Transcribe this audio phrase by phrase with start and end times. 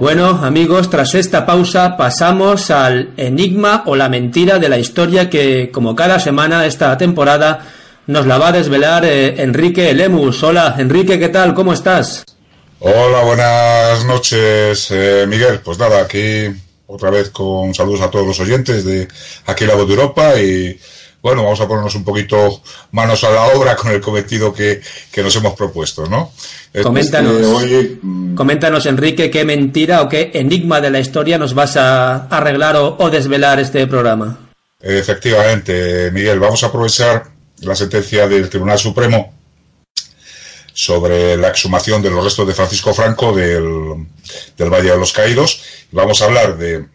[0.00, 5.70] Bueno, amigos, tras esta pausa pasamos al enigma o la mentira de la historia que,
[5.70, 7.66] como cada semana esta temporada,
[8.06, 10.42] nos la va a desvelar eh, Enrique Lemus.
[10.42, 11.52] Hola, Enrique, ¿qué tal?
[11.52, 12.24] ¿Cómo estás?
[12.78, 15.60] Hola, buenas noches, eh, Miguel.
[15.62, 16.46] Pues nada, aquí
[16.86, 19.06] otra vez con saludos a todos los oyentes de
[19.44, 20.80] aquí la voz de Europa y
[21.22, 24.80] bueno, vamos a ponernos un poquito manos a la obra con el cometido que,
[25.16, 26.32] nos hemos propuesto, ¿no?
[26.82, 27.64] Coméntanos,
[28.02, 32.76] mm, coméntanos, Enrique, qué mentira o qué enigma de la historia nos vas a arreglar
[32.76, 34.50] o, desvelar este programa.
[34.80, 37.24] Efectivamente, Miguel, vamos a aprovechar
[37.60, 39.34] la sentencia del Tribunal Supremo
[40.72, 44.06] sobre la exhumación de los restos de Francisco Franco del,
[44.56, 45.62] del Valle de los Caídos.
[45.92, 46.86] Vamos a hablar de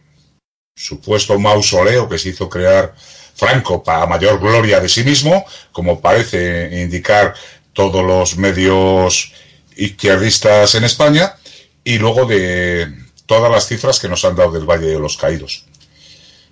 [0.75, 2.95] supuesto mausoleo que se hizo crear
[3.35, 7.35] Franco para mayor gloria de sí mismo, como parece indicar
[7.73, 9.33] todos los medios
[9.75, 11.35] izquierdistas en España,
[11.83, 12.91] y luego de
[13.25, 15.65] todas las cifras que nos han dado del Valle de los Caídos.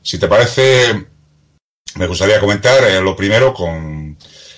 [0.01, 1.05] Si te parece,
[1.95, 4.17] me gustaría comentar eh, lo primero con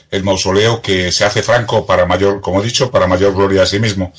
[0.10, 3.68] el mausoleo que se hace Franco para mayor, como he dicho, para mayor gloria de
[3.68, 4.12] sí mismo.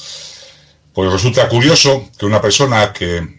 [0.93, 3.36] Pues resulta curioso que una persona que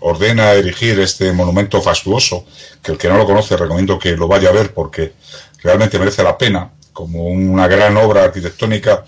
[0.00, 2.44] ordena erigir este monumento fastuoso,
[2.82, 5.14] que el que no lo conoce recomiendo que lo vaya a ver porque
[5.62, 9.04] realmente merece la pena, como una gran obra arquitectónica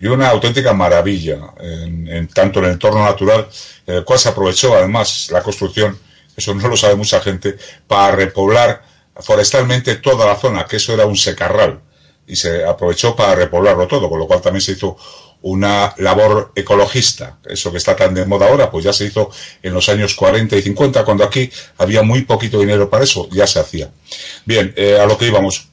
[0.00, 3.48] y una auténtica maravilla, en, tanto en el entorno natural,
[3.86, 5.98] el cual se aprovechó además la construcción,
[6.36, 8.82] eso no lo sabe mucha gente, para repoblar
[9.16, 11.80] forestalmente toda la zona, que eso era un secarral,
[12.26, 14.96] y se aprovechó para repoblarlo todo, con lo cual también se hizo
[15.42, 17.38] una labor ecologista.
[17.44, 19.30] Eso que está tan de moda ahora, pues ya se hizo
[19.62, 23.46] en los años 40 y 50, cuando aquí había muy poquito dinero para eso, ya
[23.46, 23.90] se hacía.
[24.44, 25.68] Bien, eh, a lo que íbamos.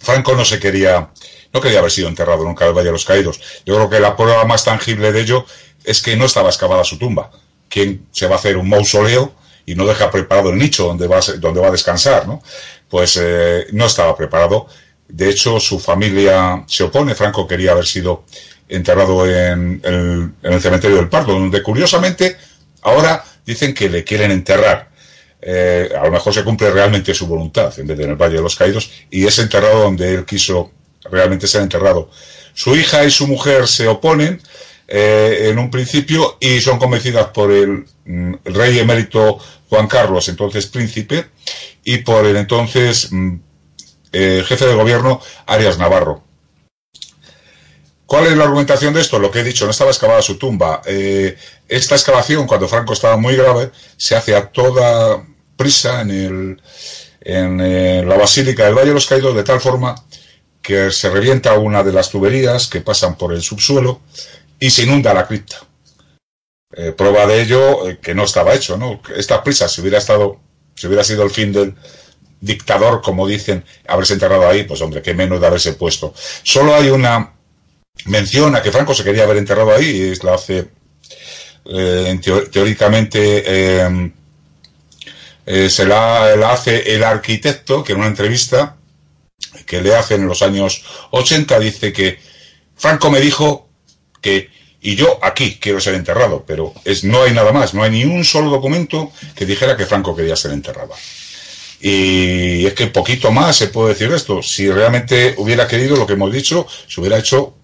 [0.00, 1.10] Franco no se quería,
[1.52, 3.40] no quería haber sido enterrado nunca en el Valle de los Caídos.
[3.64, 5.44] Yo creo que la prueba más tangible de ello
[5.84, 7.30] es que no estaba excavada su tumba.
[7.68, 9.34] ¿Quién se va a hacer un mausoleo
[9.66, 12.26] y no deja preparado el nicho donde va a, donde va a descansar?
[12.26, 12.42] ¿no?
[12.88, 14.66] Pues eh, no estaba preparado.
[15.08, 17.14] De hecho, su familia se opone.
[17.14, 18.24] Franco quería haber sido
[18.68, 19.80] enterrado en,
[20.42, 22.36] el cementerio del Pardo, donde curiosamente
[22.82, 24.90] ahora dicen que le quieren enterrar.
[25.40, 28.36] Eh, a lo mejor se cumple realmente su voluntad en vez de en el Valle
[28.36, 30.72] de los Caídos y es enterrado donde él quiso
[31.10, 32.10] realmente ser enterrado.
[32.54, 34.40] Su hija y su mujer se oponen
[34.88, 39.38] eh, en un principio y son convencidas por el, mm, rey emérito
[39.68, 41.26] Juan Carlos, entonces príncipe,
[41.84, 43.34] y por el entonces mm,
[44.12, 46.22] eh, jefe de gobierno Arias Navarro.
[48.06, 49.18] ¿Cuál es la argumentación de esto?
[49.18, 50.80] Lo que he dicho, no estaba excavada su tumba.
[50.86, 51.36] Eh,
[51.68, 56.62] esta excavación, cuando Franco estaba muy grave, se hace a toda prisa en, el,
[57.20, 59.96] en eh, la Basílica del Valle de los Caídos, de tal forma
[60.62, 64.00] que se revienta una de las tuberías que pasan por el subsuelo
[64.60, 65.56] y se inunda la cripta.
[66.76, 69.00] Eh, prueba de ello que no estaba hecho, ¿no?
[69.16, 70.38] Esta prisa, si hubiera estado,
[70.74, 71.74] si hubiera sido el fin del
[72.40, 76.14] dictador, como dicen, haberse enterrado ahí, pues hombre, qué menos de haberse puesto.
[76.42, 77.35] Solo hay una
[78.06, 80.68] menciona que Franco se quería haber enterrado ahí, y la hace
[81.68, 82.20] eh,
[82.52, 84.12] teóricamente eh,
[85.46, 88.76] eh, se la, hace el arquitecto que en una entrevista
[89.64, 92.18] que le hace en los años 80 dice que
[92.76, 93.68] Franco me dijo
[94.20, 94.50] que
[94.80, 98.04] y yo aquí quiero ser enterrado, pero es, no hay nada más, no hay ni
[98.04, 100.94] un solo documento que dijera que Franco quería ser enterrado.
[101.80, 104.42] Y es que poquito más se puede decir esto.
[104.42, 107.55] Si realmente hubiera querido lo que hemos dicho, se hubiera hecho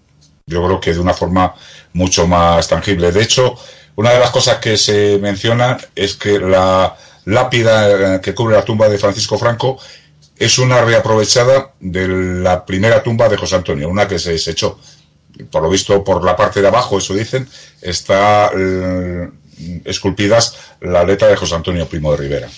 [0.45, 1.53] yo creo que de una forma
[1.93, 3.11] mucho más tangible.
[3.11, 3.55] De hecho,
[3.95, 6.95] una de las cosas que se menciona es que la
[7.25, 9.77] lápida que cubre la tumba de Francisco Franco
[10.37, 14.79] es una reaprovechada de la primera tumba de José Antonio, una que se desechó.
[15.49, 17.47] Por lo visto, por la parte de abajo, eso dicen,
[17.81, 19.29] está eh,
[19.85, 22.49] esculpidas la letra de José Antonio Primo de Rivera.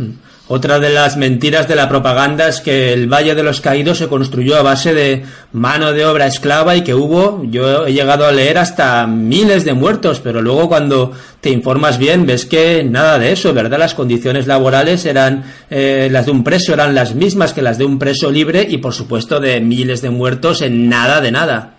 [0.00, 0.12] Mm.
[0.48, 4.08] Otra de las mentiras de la propaganda es que el Valle de los Caídos se
[4.08, 8.32] construyó a base de mano de obra esclava y que hubo, yo he llegado a
[8.32, 13.30] leer hasta miles de muertos, pero luego cuando te informas bien ves que nada de
[13.30, 13.78] eso, ¿verdad?
[13.78, 17.84] Las condiciones laborales eran, eh, las de un preso eran las mismas que las de
[17.84, 21.76] un preso libre y por supuesto de miles de muertos en nada de nada.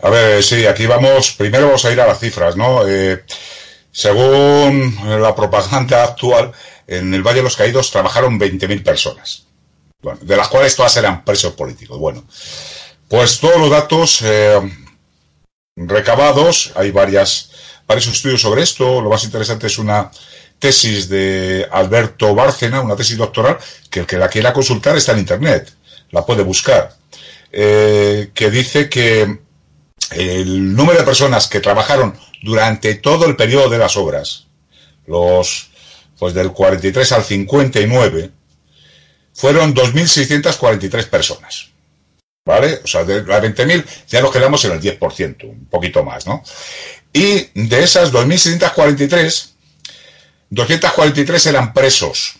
[0.00, 2.88] A ver, sí, aquí vamos, primero vamos a ir a las cifras, ¿no?
[2.88, 3.24] Eh,
[3.92, 6.52] Según la propaganda actual,
[6.86, 9.46] en el Valle de los Caídos trabajaron 20.000 personas,
[10.20, 11.98] de las cuales todas eran presos políticos.
[11.98, 12.24] Bueno,
[13.08, 14.60] pues todos los datos eh,
[15.76, 17.50] recabados, hay varias,
[17.86, 20.10] varios estudios sobre esto, lo más interesante es una
[20.58, 23.58] tesis de Alberto Bárcena, una tesis doctoral,
[23.90, 25.72] que el que la quiera consultar está en Internet,
[26.10, 26.96] la puede buscar,
[27.52, 29.38] eh, que dice que
[30.10, 34.46] el número de personas que trabajaron durante todo el periodo de las obras,
[35.06, 35.70] los
[36.18, 38.30] pues del 43 al 59,
[39.34, 41.68] fueron 2.643 personas.
[42.44, 42.80] ¿Vale?
[42.82, 46.42] O sea, de las 20.000 ya nos quedamos en el 10%, un poquito más, ¿no?
[47.12, 49.50] Y de esas 2.643,
[50.50, 52.36] 243 eran presos,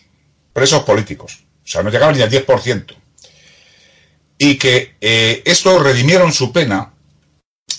[0.51, 1.43] presos políticos.
[1.63, 2.95] O sea, no llegaban ni al 10%.
[4.39, 6.93] Y que eh, estos redimieron su pena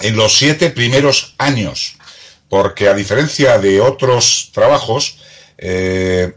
[0.00, 1.96] en los siete primeros años,
[2.50, 5.18] porque a diferencia de otros trabajos,
[5.56, 6.34] eh,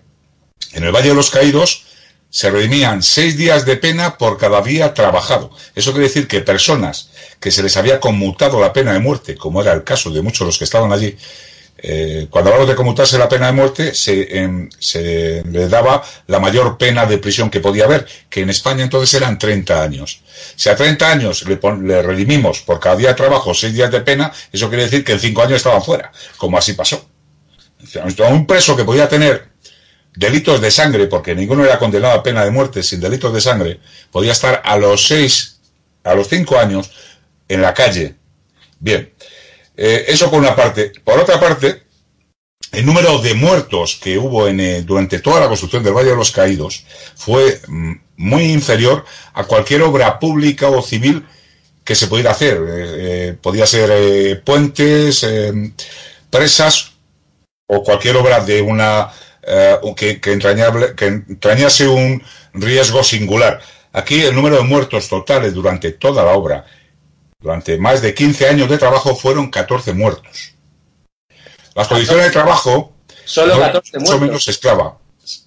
[0.72, 1.86] en el Valle de los Caídos
[2.30, 5.50] se redimían seis días de pena por cada día trabajado.
[5.76, 9.62] Eso quiere decir que personas que se les había conmutado la pena de muerte, como
[9.62, 11.18] era el caso de muchos de los que estaban allí,
[11.86, 17.06] eh, cuando hablamos de conmutarse la pena de muerte, se, le daba la mayor pena
[17.06, 20.22] de prisión que podía haber, que en España entonces eran 30 años.
[20.56, 24.00] Si a 30 años le, le redimimos por cada día de trabajo 6 días de
[24.00, 27.06] pena, eso quiere decir que en 5 años estaban fuera, como así pasó.
[28.30, 29.50] Un preso que podía tener
[30.16, 33.82] delitos de sangre, porque ninguno era condenado a pena de muerte sin delitos de sangre,
[34.10, 35.60] podía estar a los 6,
[36.06, 36.92] a los 5 años
[37.50, 38.16] en la calle.
[38.80, 39.14] Bien,
[39.76, 40.92] eh, eso por una parte.
[41.04, 41.84] Por otra parte,
[42.72, 46.16] el número de muertos que hubo en, eh, durante toda la construcción del Valle de
[46.16, 46.86] los Caídos
[47.16, 51.26] fue mm, muy inferior a cualquier obra pública o civil
[51.84, 52.60] que se pudiera hacer.
[52.68, 55.26] Eh, podía ser puentes,
[56.30, 56.94] presas
[57.68, 59.12] o cualquier obra de una
[59.98, 62.24] que, entrañable, que entrañase un
[62.54, 63.60] riesgo singular.
[63.92, 66.66] Aquí el número de muertos totales durante toda la obra
[67.44, 70.54] durante más de 15 años de trabajo fueron 14 muertos.
[71.76, 72.94] Las condiciones de trabajo...
[73.26, 74.22] Solo 14 muertos.
[74.22, 74.98] menos esclava.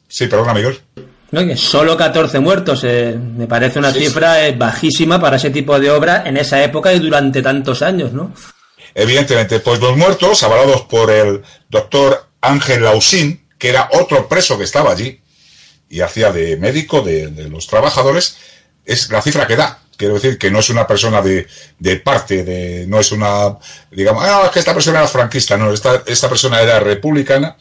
[0.06, 0.82] Sí, perdón, amigos.
[1.30, 2.84] No, solo 14 muertos.
[2.84, 6.92] Eh, me parece una cifra eh, bajísima para ese tipo de obra en esa época
[6.92, 8.32] y durante tantos años, ¿no?
[8.94, 14.64] Evidentemente, pues los muertos, avalados por el doctor Ángel Lausín, que era otro preso que
[14.64, 15.20] estaba allí
[15.88, 18.36] y hacía de médico de, de los trabajadores,
[18.86, 19.80] es la cifra que da.
[19.96, 21.46] Quiero decir que no es una persona de,
[21.78, 23.58] de parte, de, no es una,
[23.90, 27.56] digamos, ah, que esta persona era franquista, no, esta, esta persona era republicana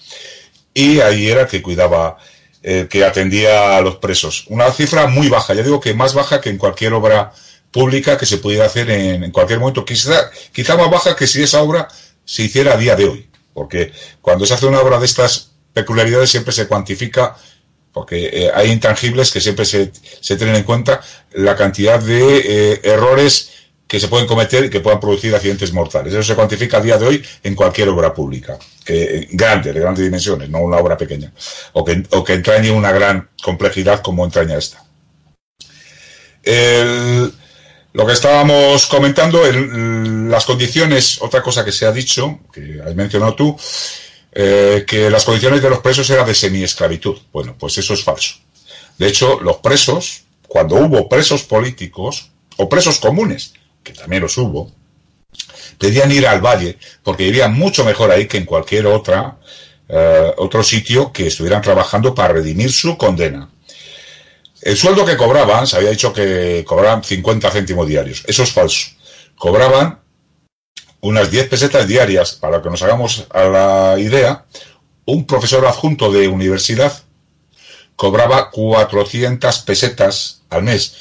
[0.74, 2.18] y ahí era que cuidaba,
[2.62, 4.46] que atendía a los presos.
[4.50, 7.32] Una cifra muy baja, ya digo que más baja que en cualquier obra
[7.72, 11.44] pública que se pudiera hacer en, en cualquier momento, quizá, quizá más baja que si
[11.44, 11.88] esa obra
[12.26, 16.32] se hiciera a día de hoy, porque cuando se hace una obra de estas peculiaridades
[16.32, 17.36] siempre se cuantifica
[17.96, 19.90] porque eh, hay intangibles que siempre se,
[20.20, 21.00] se, tienen en cuenta
[21.32, 22.40] la cantidad de
[22.74, 23.52] eh, errores
[23.88, 26.14] que se pueden cometer y que puedan producir accidentes mortales.
[26.14, 29.80] Eso se cuantifica a día de hoy en cualquier obra pública, que eh, grande, de
[29.80, 31.32] grandes dimensiones, no una obra pequeña,
[31.72, 34.84] o que, o que entrañe una gran complejidad como entraña esta.
[37.94, 42.94] Lo que estábamos comentando, el, las condiciones, otra cosa que se ha dicho, que has
[42.94, 43.58] mencionado tú,
[44.38, 47.18] eh, que las condiciones de los presos eran de semiesclavitud.
[47.32, 48.36] Bueno, pues eso es falso.
[48.98, 54.72] De hecho, los presos, cuando hubo presos políticos o presos comunes, que también los hubo,
[55.78, 59.38] pedían ir al valle porque vivían mucho mejor ahí que en cualquier otra,
[59.88, 63.50] eh, otro sitio que estuvieran trabajando para redimir su condena.
[64.62, 68.24] El sueldo que cobraban, se había dicho que cobraban 50 céntimos diarios.
[68.28, 68.88] Eso es falso.
[69.38, 70.00] Cobraban
[71.02, 74.46] unas 10 pesetas diarias, para que nos hagamos a la idea,
[75.06, 76.92] un profesor adjunto de universidad
[77.96, 80.96] cobraba 400 pesetas al mes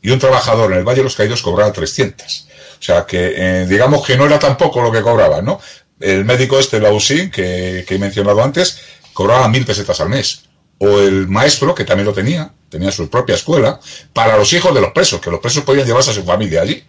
[0.00, 2.48] y un trabajador en el Valle de los Caídos cobraba 300.
[2.80, 5.60] O sea que, eh, digamos que no era tampoco lo que cobraba, ¿no?
[6.00, 8.80] El médico este, Lausín, que, que he mencionado antes,
[9.12, 10.42] cobraba mil pesetas al mes.
[10.78, 13.78] O el maestro, que también lo tenía, tenía su propia escuela,
[14.12, 16.82] para los hijos de los presos, que los presos podían llevarse a su familia allí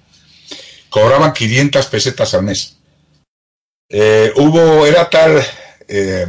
[0.93, 2.77] cobraban 500 pesetas al mes.
[3.89, 5.43] Eh, hubo, era tal,
[5.87, 6.27] eh,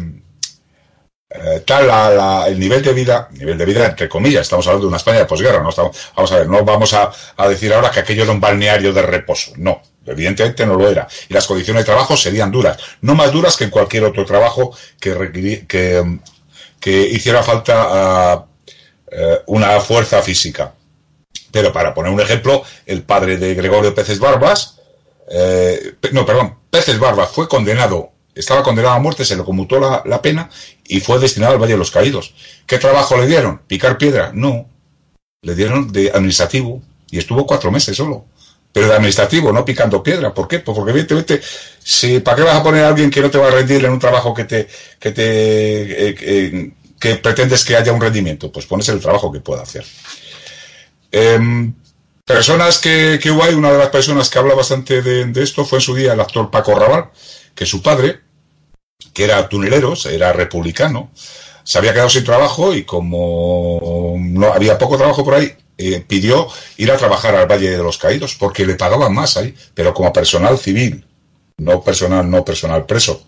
[1.29, 4.89] eh, tal la, el nivel de vida, nivel de vida entre comillas, estamos hablando de
[4.89, 7.13] una España de posguerra, no estamos, vamos a ver, no vamos a,
[7.47, 11.35] decir ahora que aquello era un balneario de reposo, no, evidentemente no lo era, y
[11.35, 15.67] las condiciones de trabajo serían duras, no más duras que en cualquier otro trabajo que,
[15.69, 16.19] que,
[16.81, 20.73] que hiciera falta uh, una fuerza física.
[21.55, 24.81] Pero para poner un ejemplo, el padre de Gregorio Peces Barbas,
[25.31, 30.23] eh, no, perdón, Peces Barbas fue condenado estaba condenado a muerte, se le conmutó la,
[30.23, 30.51] pena
[30.87, 32.35] y fue destinado al Valle de los Caídos.
[32.67, 33.61] ¿Qué trabajo le dieron?
[33.67, 34.33] ¿Picar piedra?
[34.35, 34.69] No.
[35.43, 38.25] Le dieron de administrativo y estuvo cuatro meses solo.
[38.73, 40.35] Pero de administrativo, no picando piedra.
[40.35, 40.59] ¿Por qué?
[40.59, 41.41] Pues porque evidentemente,
[41.79, 43.93] si, ¿para qué vas a poner a alguien que no te va a rendir en
[43.93, 44.67] un trabajo que te,
[44.99, 48.51] que te, eh, eh, que pretendes que haya un rendimiento?
[48.51, 49.85] Pues pones el trabajo que pueda hacer.
[51.17, 51.73] Eh,
[52.25, 55.79] personas que, que hubo ahí, una de las personas que habla bastante de, esto fue
[55.79, 57.11] en su día el actor Paco Raval,
[57.55, 58.19] que su padre,
[59.13, 61.13] que era tunelero, era republicano,
[61.63, 66.49] se había quedado sin trabajo y como no había poco trabajo por ahí, eh, pidió
[66.79, 70.13] ir a trabajar al Valle de los Caídos porque le pagaban más ahí, pero como
[70.13, 71.07] personal civil,
[71.59, 73.25] no personal, no personal preso.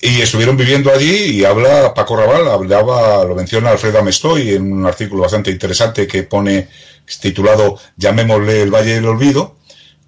[0.00, 4.86] Y estuvieron viviendo allí y habla Paco Raval, hablaba, lo menciona Alfredo Amestoy en un
[4.86, 6.68] artículo bastante interesante que pone
[7.20, 9.56] titulado Llamémosle el Valle del Olvido,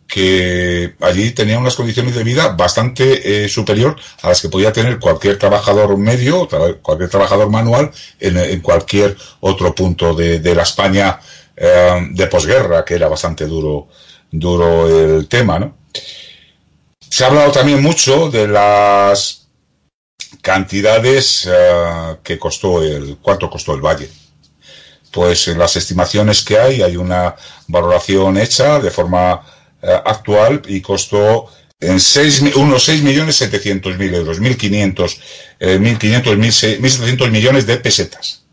[0.07, 4.99] que allí tenía unas condiciones de vida bastante eh, superior a las que podía tener
[4.99, 6.49] cualquier trabajador medio,
[6.83, 7.91] cualquier trabajador manual
[8.21, 11.19] en, cualquier otro punto de, de la España
[11.57, 13.89] eh, de posguerra, que era bastante duro,
[14.31, 15.77] duro el tema, ¿no?
[17.11, 19.38] Se ha hablado también mucho de las
[20.43, 24.09] cantidades uh, que costó el, cuánto costó el valle.
[25.11, 27.35] Pues en las estimaciones que hay, hay una
[27.67, 29.43] valoración hecha de forma
[29.83, 35.19] uh, actual y costó en seis, unos 6.700.000 euros, 1.500,
[35.61, 36.37] eh, 1.500,
[36.81, 38.45] 1.700 millones de pesetas.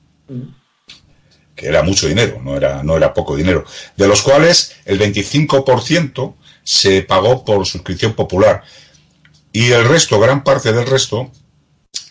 [1.55, 3.65] Que era mucho dinero, no era, no era poco dinero.
[3.95, 8.63] De los cuales el 25% se pagó por suscripción popular.
[9.51, 11.31] Y el resto, gran parte del resto,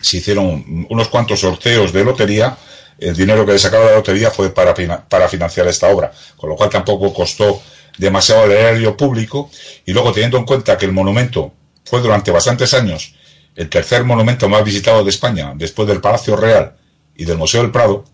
[0.05, 2.55] se hicieron unos cuantos sorteos de lotería,
[2.99, 4.73] el dinero que le sacaba la lotería fue para,
[5.09, 7.59] para financiar esta obra, con lo cual tampoco costó
[7.97, 9.49] demasiado al erario público,
[9.83, 13.15] y luego teniendo en cuenta que el monumento fue durante bastantes años
[13.55, 16.75] el tercer monumento más visitado de España, después del Palacio Real
[17.15, 18.05] y del Museo del Prado,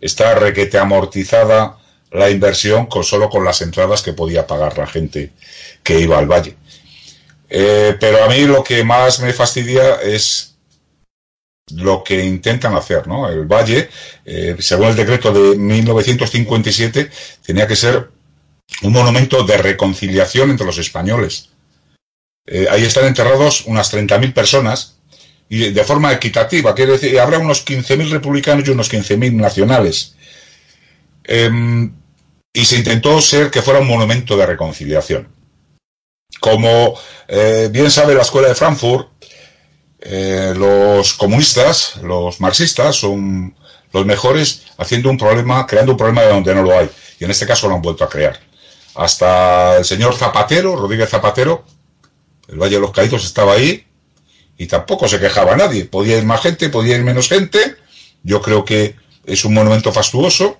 [0.00, 1.78] está requete amortizada
[2.12, 5.32] la inversión con solo con las entradas que podía pagar la gente
[5.82, 6.54] que iba al valle.
[7.48, 10.49] Eh, pero a mí lo que más me fastidia es
[11.74, 13.28] lo que intentan hacer, ¿no?
[13.28, 13.88] El Valle,
[14.24, 17.10] eh, según el decreto de 1957,
[17.44, 18.10] tenía que ser
[18.82, 21.50] un monumento de reconciliación entre los españoles.
[22.46, 24.96] Eh, ahí están enterrados unas 30.000 personas
[25.48, 30.14] y de forma equitativa, quiere decir, habrá unos 15.000 republicanos y unos 15.000 nacionales.
[31.24, 31.50] Eh,
[32.52, 35.28] y se intentó ser que fuera un monumento de reconciliación.
[36.40, 36.98] Como
[37.28, 39.08] eh, bien sabe la Escuela de Frankfurt,
[40.02, 43.54] eh, los comunistas, los marxistas, son
[43.92, 46.88] los mejores haciendo un problema, creando un problema de donde no lo hay.
[47.18, 48.38] Y en este caso lo han vuelto a crear.
[48.94, 51.64] Hasta el señor Zapatero, Rodríguez Zapatero,
[52.48, 53.86] el Valle de los Caídos estaba ahí
[54.56, 55.84] y tampoco se quejaba nadie.
[55.84, 57.76] Podía ir más gente, podía ir menos gente.
[58.22, 60.58] Yo creo que es un monumento fastuoso.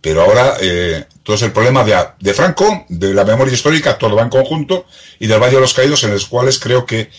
[0.00, 4.14] Pero ahora eh, todo es el problema de, de Franco, de la memoria histórica, todo
[4.14, 4.86] va en conjunto,
[5.18, 7.10] y del Valle de los Caídos, en los cuales creo que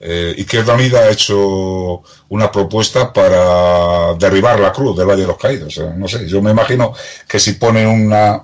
[0.00, 5.38] eh, Izquierda Unida ha hecho una propuesta para derribar la cruz del Valle de los
[5.38, 5.78] Caídos.
[5.78, 6.94] Eh, no sé, yo me imagino
[7.26, 8.42] que si ponen una,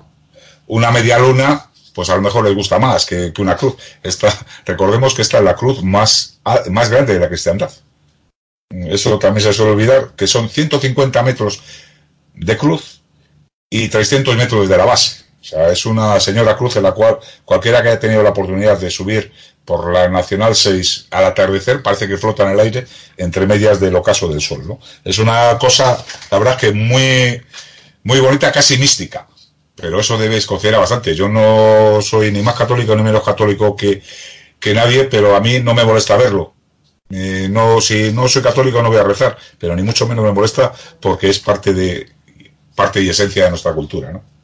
[0.67, 3.75] una media luna, pues a lo mejor les gusta más que, que una cruz.
[4.65, 7.71] Recordemos que esta es la cruz más, más grande de la cristiandad.
[8.69, 11.61] Eso también se suele olvidar, que son 150 metros
[12.33, 13.01] de cruz
[13.69, 15.24] y 300 metros desde la base.
[15.45, 18.79] O sea, es una señora cruz en la cual cualquiera que haya tenido la oportunidad
[18.79, 19.31] de subir
[19.63, 23.95] por la Nacional 6 al atardecer parece que flota en el aire entre medias del
[23.95, 24.67] ocaso del sol.
[24.67, 24.79] ¿no?
[25.03, 27.39] Es una cosa, la verdad, que muy,
[28.03, 29.27] muy bonita, casi mística.
[29.75, 31.13] Pero eso debéis considerar bastante.
[31.13, 34.01] Yo no soy ni más católico ni menos católico que,
[34.59, 36.55] que nadie, pero a mí no me molesta verlo.
[37.11, 40.31] Eh, no, si no soy católico no voy a rezar, pero ni mucho menos me
[40.31, 42.09] molesta porque es parte de
[42.75, 44.34] parte y esencia de nuestra cultura, ¿no?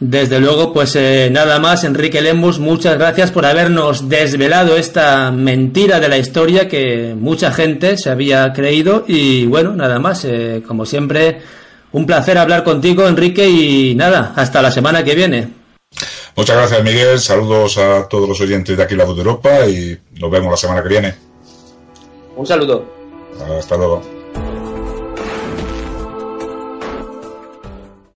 [0.00, 5.98] Desde luego, pues eh, nada más, Enrique Lemus, muchas gracias por habernos desvelado esta mentira
[5.98, 10.86] de la historia que mucha gente se había creído y bueno, nada más, eh, como
[10.86, 11.42] siempre,
[11.90, 15.48] un placer hablar contigo, Enrique, y nada, hasta la semana que viene.
[16.36, 19.98] Muchas gracias, Miguel, saludos a todos los oyentes de aquí la Voz de Europa y
[20.20, 21.14] nos vemos la semana que viene.
[22.36, 22.84] Un saludo.
[23.58, 24.17] Hasta luego.